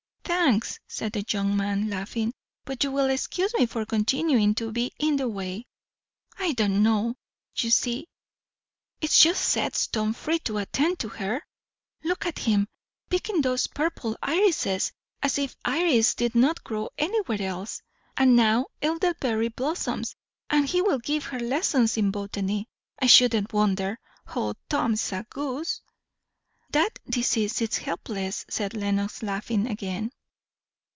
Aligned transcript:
"Thanks!" 0.23 0.79
said 0.87 1.11
the 1.11 1.25
young 1.29 1.55
man, 1.55 1.89
laughing. 1.89 2.33
"But 2.65 2.83
you 2.83 2.91
will 2.91 3.09
excuse 3.09 3.53
me 3.53 3.65
for 3.65 3.85
continuing 3.85 4.55
to 4.55 4.71
be 4.71 4.91
in 4.97 5.17
the 5.17 5.27
way." 5.29 5.67
"I 6.39 6.53
don't 6.53 6.81
know 6.81 7.15
you 7.57 7.69
see, 7.69 8.07
it 9.01 9.11
just 9.11 9.43
sets 9.45 9.87
Tom 9.87 10.13
free 10.13 10.39
to 10.39 10.57
attend 10.57 10.99
to 10.99 11.09
her. 11.09 11.43
Look 12.03 12.25
at 12.25 12.39
him 12.39 12.67
picking 13.09 13.41
those 13.41 13.67
purple 13.67 14.17
irises 14.23 14.93
as 15.21 15.37
if 15.37 15.55
iris 15.65 16.15
did 16.15 16.33
not 16.33 16.63
grow 16.63 16.89
anywhere 16.97 17.41
else! 17.41 17.81
And 18.17 18.35
now 18.35 18.67
elderberry 18.81 19.49
blossoms! 19.49 20.15
And 20.49 20.65
he 20.65 20.81
will 20.81 20.99
give 20.99 21.25
her 21.25 21.39
lessons 21.39 21.97
in 21.97 22.09
botany, 22.09 22.67
I 22.99 23.05
shouldn't 23.07 23.53
wonder. 23.53 23.99
O, 24.35 24.55
Tom's 24.69 25.11
a 25.11 25.25
goose!" 25.29 25.81
"That 26.71 26.97
disease 27.07 27.61
is 27.61 27.77
helpless," 27.77 28.45
said 28.49 28.73
Lenox, 28.73 29.21
laughing 29.21 29.67
again. 29.67 30.09